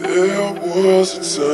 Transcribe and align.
There 0.00 0.52
was 0.54 1.38
a 1.38 1.42
time. 1.42 1.53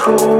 cold. 0.00 0.39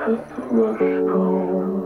It's 0.00 0.38
a 0.38 0.42
rush 0.42 0.80
home. 0.80 1.77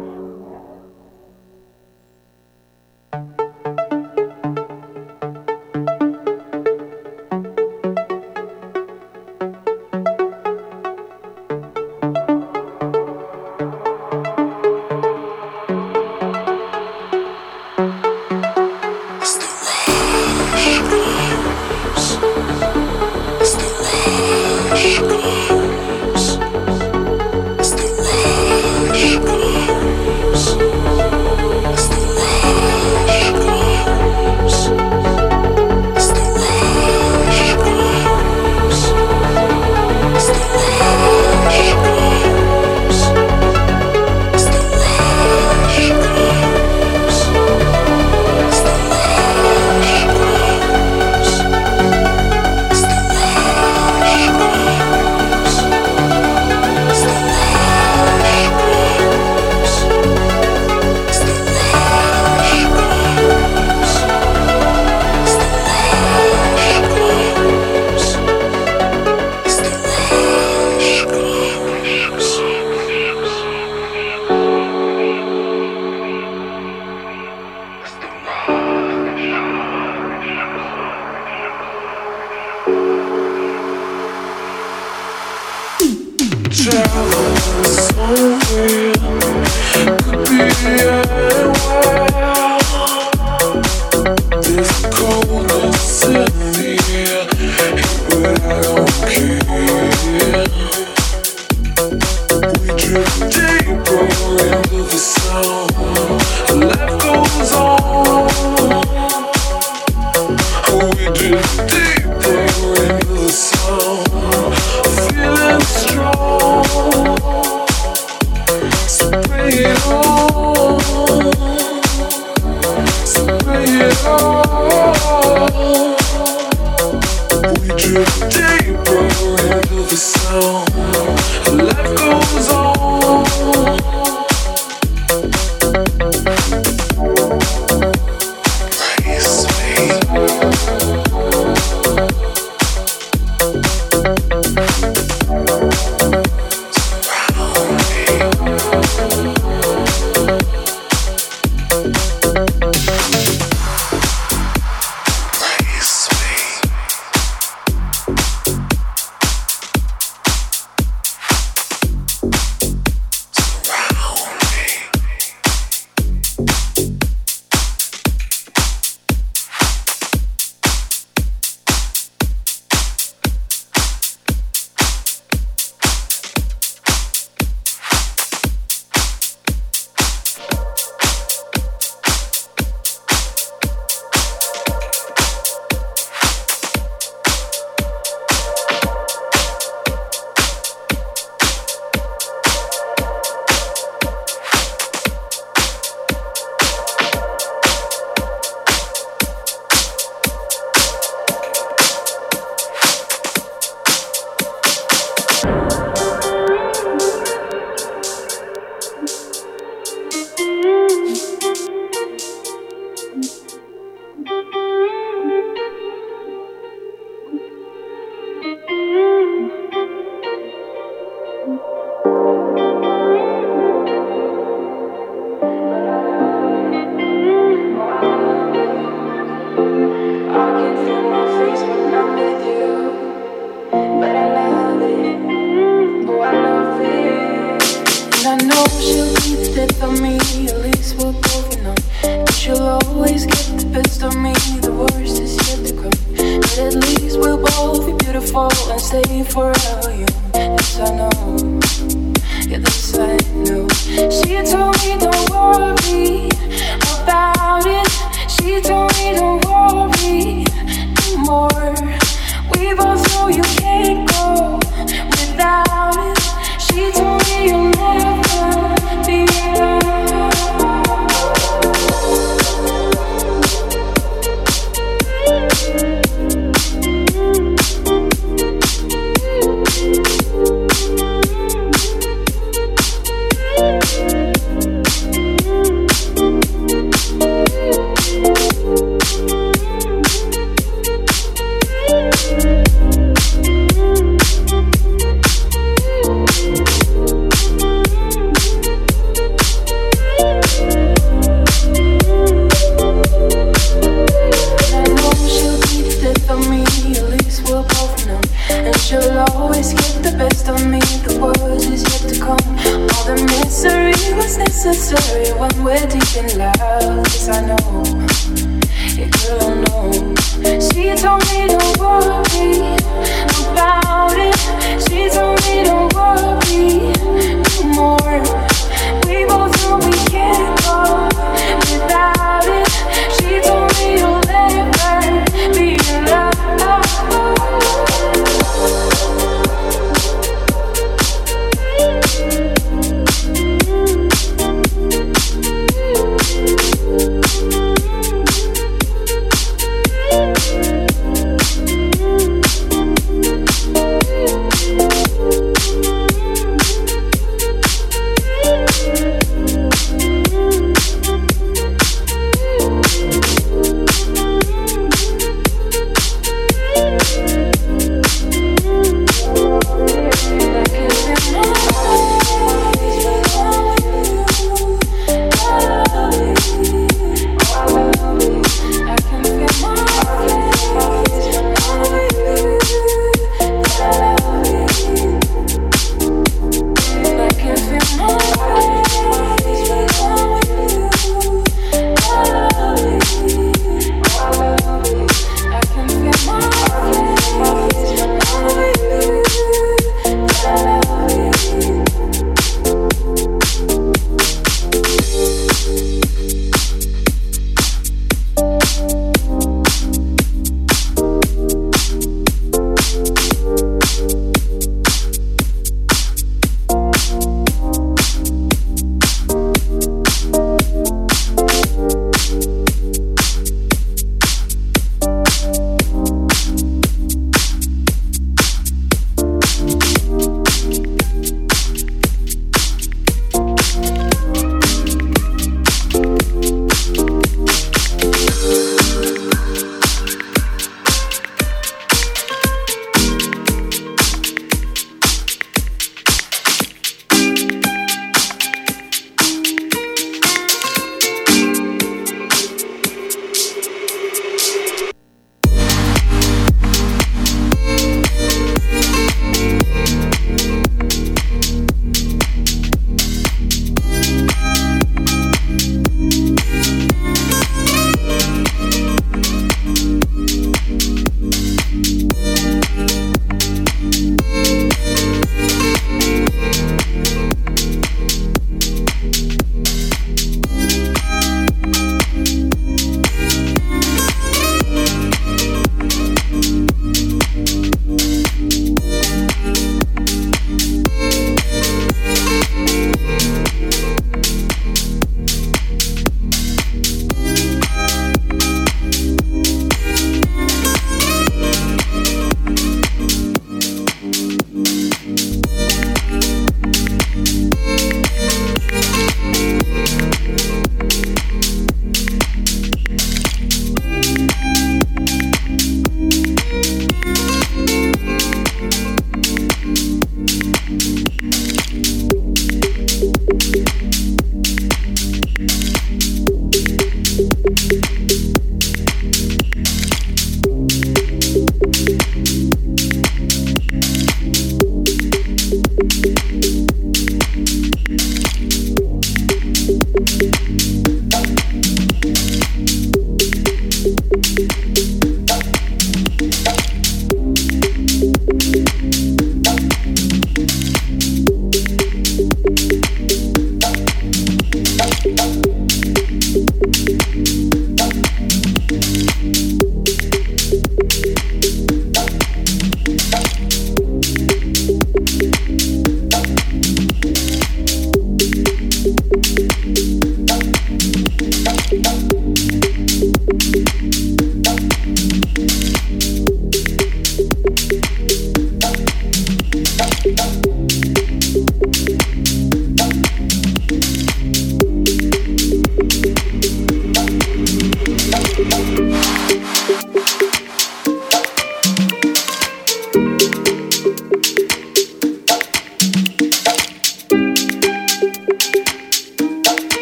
you 111.02 111.12
do? 111.14 113.01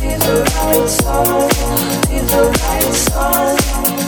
Leave 0.00 0.18
the 0.20 0.42
right 0.56 0.88
song, 0.88 1.48
leave 2.08 2.26
the. 2.28 3.99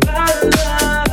Bye 0.00 0.50
love. 0.56 1.03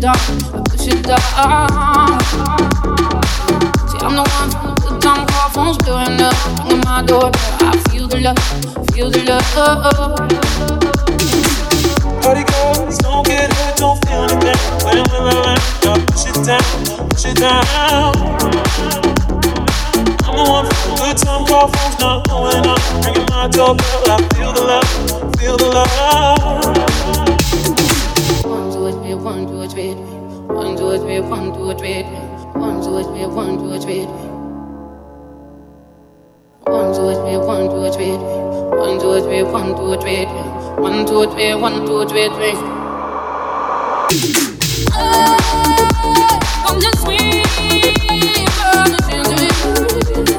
Down, 0.00 0.16
I 0.16 0.62
push 0.64 0.86
it 0.88 1.02
down. 1.04 1.20
See, 3.88 4.00
I'm 4.00 4.16
the 4.16 4.24
one 4.24 4.50
the 4.80 4.98
time 4.98 5.26
call 5.28 5.50
phones 5.50 5.76
blowing 5.84 6.20
up, 6.20 6.34
ringing 6.64 6.80
my 6.84 7.02
door. 7.02 7.30
I 7.60 7.76
feel 7.90 8.08
the 8.08 8.20
love, 8.20 8.38
feel 8.94 9.10
the 9.10 9.22
love. 9.28 9.44
Party 12.22 12.44
girls, 12.48 12.98
don't 12.98 13.26
get 13.26 13.52
hurt, 13.52 13.76
don't 13.76 14.02
feel 14.06 14.24
anything. 14.24 14.56
When 14.84 15.04
will 15.10 15.28
I 15.28 15.34
learn? 15.44 15.58
I 15.84 16.00
push 16.08 16.26
it 16.28 16.36
down, 16.46 16.64
push 17.10 17.26
it 17.26 17.36
down. 17.36 17.64
I'm 20.24 20.34
the 20.36 20.44
one 20.48 20.64
from 20.64 20.96
the 20.96 21.02
good 21.02 21.16
time 21.18 21.44
call 21.46 21.68
phones 21.68 22.00
not 22.00 22.24
blowing 22.24 22.64
up, 22.64 22.80
ringing 23.04 23.26
my 23.28 23.48
doorbell. 23.48 24.04
I 24.08 24.16
feel 24.32 24.52
the 24.52 24.64
love, 24.64 25.36
feel 25.38 25.56
the 25.58 25.68
love 25.68 26.99
one, 29.22 29.46
two, 29.46 29.68
three, 29.68 29.94
one, 29.94 30.76
two, 30.76 30.98
three, 30.98 31.20
one, 31.20 31.52
two, 31.52 31.74
three, 31.74 32.02
one, 32.54 32.80
two, 32.82 33.02
three, 33.04 33.26
one, 33.26 33.58
two, 33.58 33.78
three, 33.80 34.06
one, 36.64 36.94
two, 36.94 37.12
three, 37.20 37.36
one, 37.36 37.68
two, 37.68 37.92
three, 37.92 38.16
one, 38.80 38.98
two, 38.98 39.20
three, 39.20 39.42
one, 39.42 39.76
two, 39.76 40.00
three, 40.00 40.24
one, 40.80 41.06
two, 41.06 41.26
three, 41.32 41.54
one, 41.54 41.86
two, 41.86 42.08
three, 42.08 42.28
three. 42.28 42.54
I'm 46.66 46.80
just 46.80 47.02
sweet, 47.02 47.44
I'm 48.74 50.29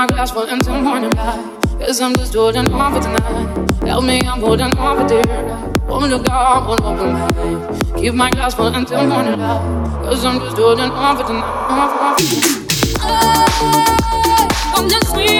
my 0.00 0.06
glass 0.06 0.30
full 0.30 0.44
until 0.44 0.80
morning 0.80 1.10
light. 1.10 1.60
Cause 1.78 2.00
I'm 2.00 2.16
just 2.16 2.32
holding 2.32 2.72
on 2.72 2.94
for 2.94 3.00
tonight. 3.02 3.86
Help 3.86 4.02
me, 4.02 4.18
I'm 4.20 4.40
holding 4.40 4.74
on 4.78 4.96
for 4.96 5.06
dear 5.06 5.22
life. 5.24 6.12
Of 6.12 6.24
God, 6.24 6.68
won't 6.68 6.80
open 6.80 7.12
my 7.12 7.28
eyes. 7.36 8.00
Keep 8.00 8.14
my 8.14 8.30
glass 8.30 8.54
full 8.54 8.74
until 8.74 9.06
morning 9.06 9.38
light. 9.38 9.60
Cause 10.04 10.24
I'm 10.24 10.40
just 10.40 10.56
holding 10.56 10.90
on 10.90 11.16
for 11.18 11.24
tonight. 11.24 12.16
I'm 14.74 14.88
just 14.88 15.10
sweet. 15.12 15.39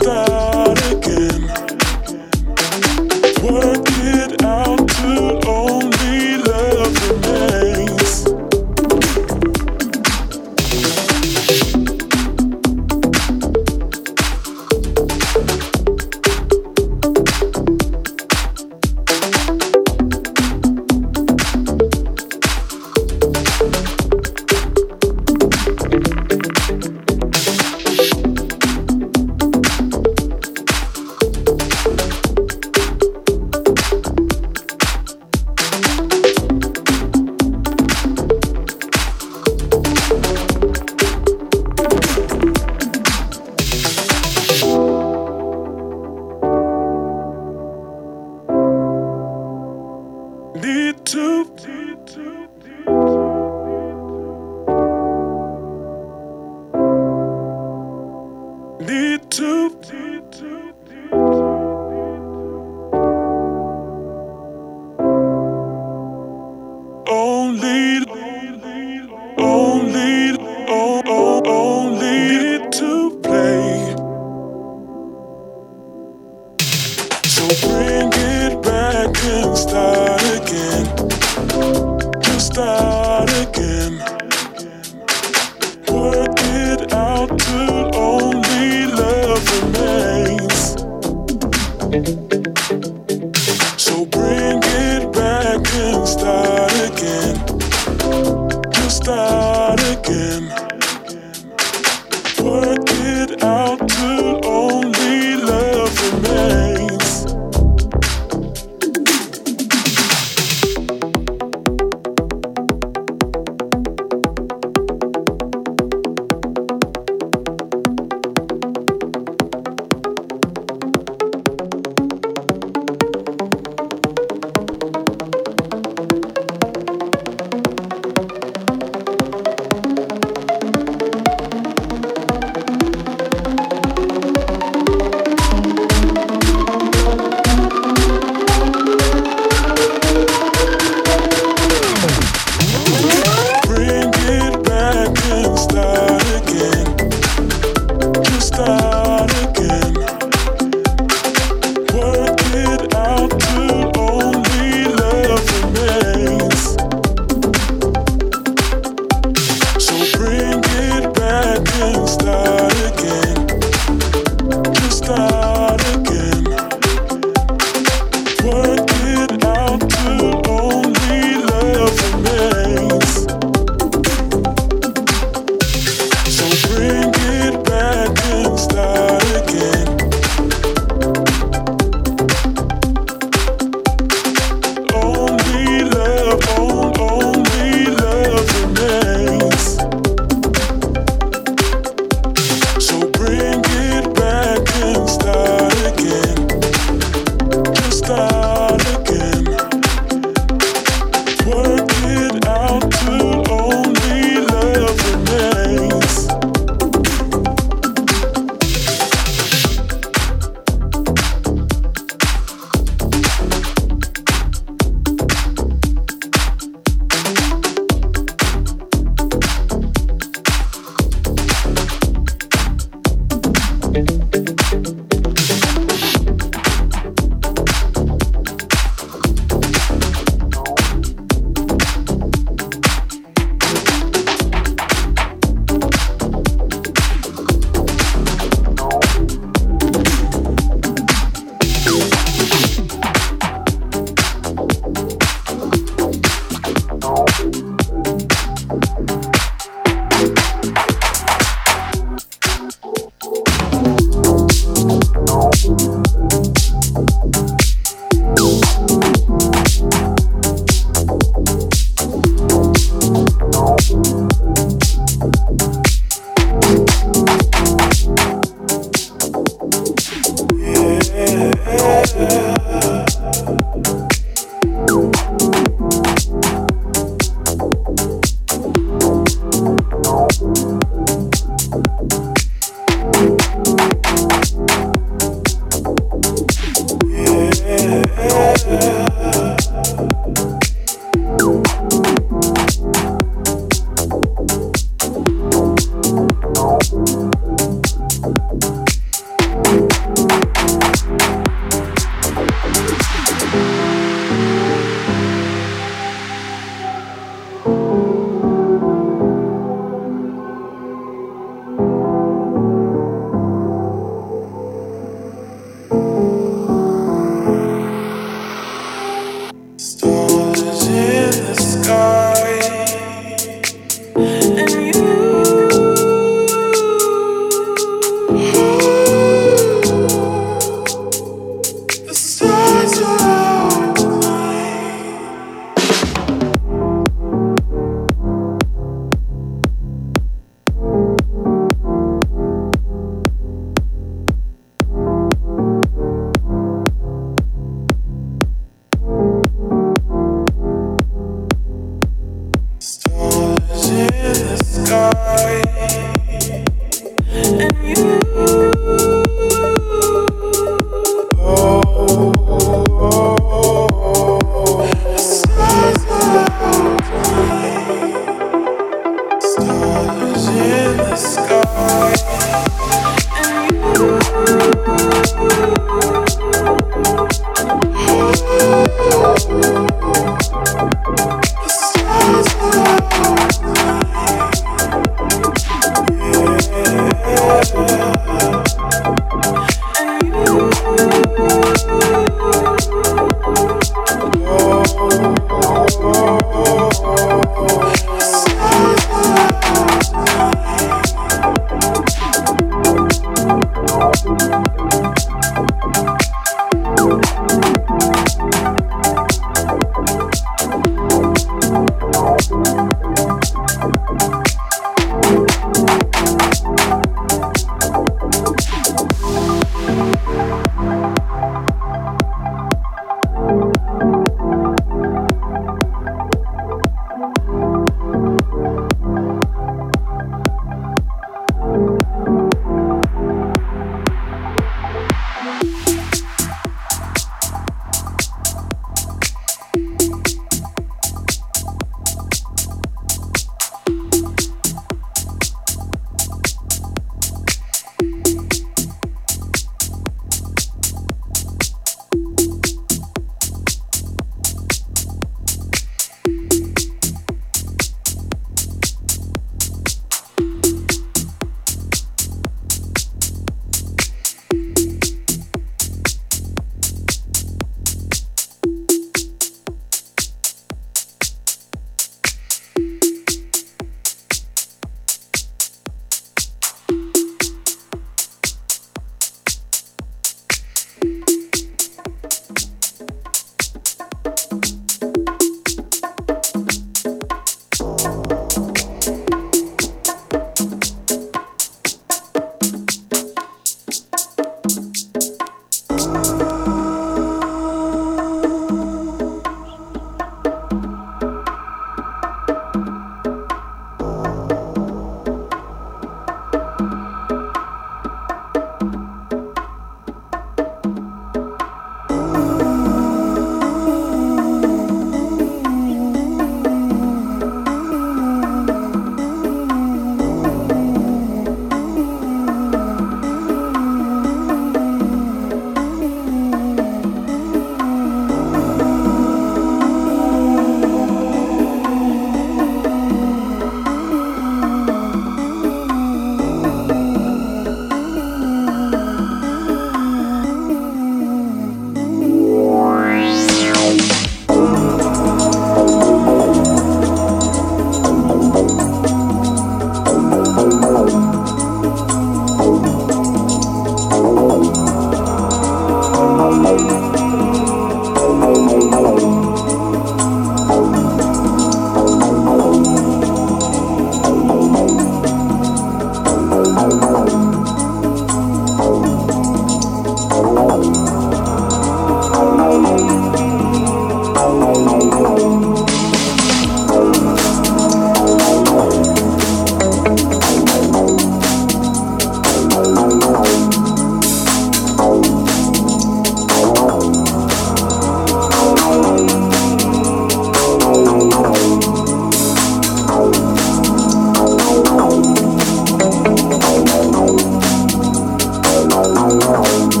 Não, 599.01 599.29
não, 599.29 599.89
não. 599.89 600.00